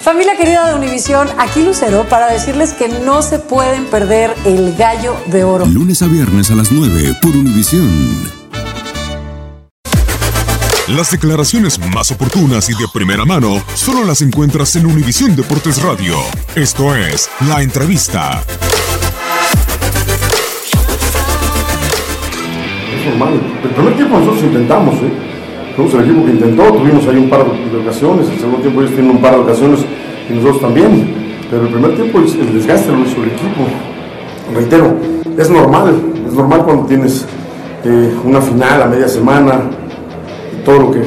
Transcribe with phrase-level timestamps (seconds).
[0.00, 5.16] Familia querida de Univisión, aquí Lucero para decirles que no se pueden perder el gallo
[5.26, 5.64] de oro.
[5.64, 7.90] Lunes a viernes a las 9 por Univisión.
[10.88, 16.18] Las declaraciones más oportunas y de primera mano solo las encuentras en Univisión Deportes Radio.
[16.54, 18.44] Esto es La Entrevista.
[22.94, 23.40] Es normal.
[23.62, 25.43] El primer tiempo nosotros intentamos, ¿eh?
[25.76, 29.10] El equipo que intentó, tuvimos ahí un par de ocasiones, el segundo tiempo ellos tienen
[29.10, 29.80] un par de ocasiones
[30.30, 31.12] y nosotros también.
[31.50, 33.66] Pero el primer tiempo el desgaste lo hizo el equipo.
[34.54, 34.96] Reitero,
[35.36, 35.94] es normal,
[36.28, 37.26] es normal cuando tienes
[37.84, 39.62] eh, una final a media semana,
[40.64, 41.02] todo lo que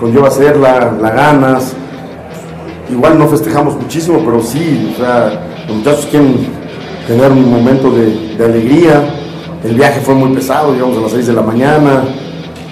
[0.00, 1.72] conlleva hacerla, la ganas.
[2.90, 6.48] Igual no festejamos muchísimo, pero sí, o sea, los muchachos quieren
[7.06, 9.04] tener un momento de, de alegría.
[9.62, 12.02] El viaje fue muy pesado, llegamos a las 6 de la mañana,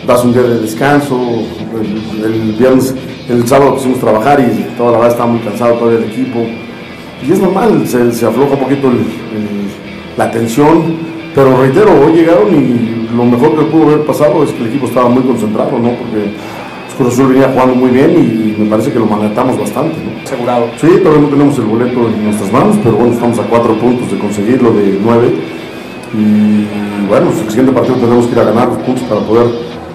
[0.07, 1.19] das un día de descanso,
[1.81, 2.95] el, el viernes,
[3.29, 6.41] el sábado quisimos trabajar y toda la verdad estaba muy cansado todo el equipo.
[7.27, 9.71] Y es normal, se, se afloja un poquito el- el-
[10.17, 10.97] la tensión,
[11.35, 14.87] pero reitero, hoy llegaron y lo mejor que pudo haber pasado es que el equipo
[14.87, 15.91] estaba muy concentrado, ¿no?
[15.91, 16.33] Porque
[16.97, 20.23] Cruz Azul venía jugando muy bien y, me parece que lo mandatamos bastante, ¿no?
[20.23, 20.67] Asegurado.
[20.81, 24.11] Sí, todavía no tenemos el boleto en nuestras manos, pero bueno, estamos a cuatro puntos
[24.11, 25.29] de conseguirlo de nueve.
[26.13, 29.47] Y bueno, el siguiente partido tenemos que ir a ganar los puntos para poder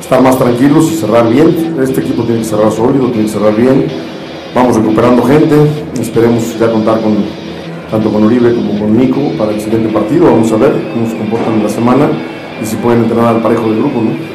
[0.05, 1.75] estar más tranquilos y cerrar bien.
[1.81, 3.87] Este equipo tiene que cerrar sólido, tiene que cerrar bien.
[4.53, 5.55] Vamos recuperando gente,
[5.99, 7.15] esperemos ya contar con
[7.89, 10.25] tanto con Uribe como con Nico para el siguiente partido.
[10.25, 12.09] Vamos a ver cómo se comportan en la semana
[12.61, 14.34] y si pueden entrenar al parejo del grupo, ¿no?